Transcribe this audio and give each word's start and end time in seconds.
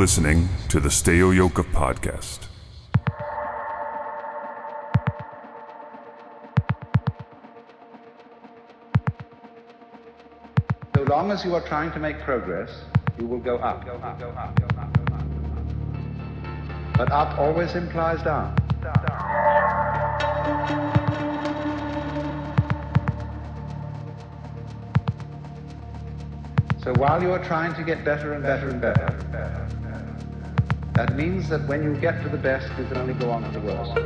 Listening 0.00 0.48
to 0.70 0.80
the 0.80 0.88
Steo 0.88 1.30
Yoka 1.30 1.62
podcast. 1.62 2.46
So 10.96 11.02
long 11.02 11.30
as 11.30 11.44
you 11.44 11.54
are 11.54 11.60
trying 11.60 11.92
to 11.92 11.98
make 11.98 12.18
progress, 12.20 12.70
you 13.18 13.26
will 13.26 13.40
go 13.40 13.58
up. 13.58 13.84
But 16.96 17.12
up 17.12 17.38
always 17.38 17.74
implies 17.74 18.22
down. 18.22 18.56
So 26.82 26.94
while 26.94 27.22
you 27.22 27.30
are 27.32 27.44
trying 27.44 27.74
to 27.74 27.82
get 27.82 28.02
better 28.02 28.32
and 28.32 28.42
better 28.42 28.70
and 28.70 28.80
better, 28.80 29.29
that 31.00 31.16
means 31.16 31.48
that 31.48 31.66
when 31.66 31.82
you 31.82 31.94
get 31.98 32.22
to 32.22 32.28
the 32.28 32.36
best, 32.36 32.68
you 32.78 32.84
can 32.84 32.98
only 32.98 33.14
go 33.14 33.30
on 33.30 33.42
to 33.42 33.48
the 33.58 33.60
worst. 33.60 33.96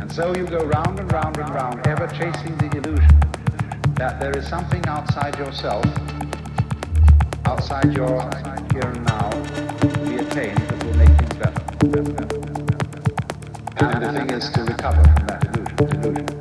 And 0.00 0.12
so 0.12 0.32
you 0.36 0.46
go 0.46 0.64
round 0.66 1.00
and 1.00 1.10
round 1.10 1.36
and 1.38 1.50
round, 1.50 1.84
ever 1.88 2.06
chasing 2.06 2.56
the 2.58 2.70
illusion 2.76 3.20
that 3.96 4.20
there 4.20 4.38
is 4.38 4.46
something 4.46 4.86
outside 4.86 5.36
yourself, 5.36 5.84
outside 7.46 7.92
your 7.92 8.20
here 8.72 8.86
and 8.86 9.04
now, 9.04 9.30
to 9.80 9.88
be 10.06 10.18
attained 10.18 10.58
that 10.58 10.84
will 10.84 10.94
make 10.94 11.08
things 11.18 11.34
better. 11.42 11.62
And 13.78 14.04
the 14.04 14.12
thing 14.12 14.30
is 14.30 14.48
to 14.50 14.62
recover 14.62 15.02
from 15.02 15.26
that 15.26 15.44
illusion, 15.44 16.00
delusion, 16.00 16.39